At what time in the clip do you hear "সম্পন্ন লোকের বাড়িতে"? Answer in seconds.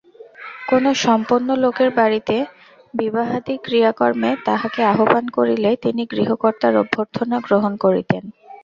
1.03-2.35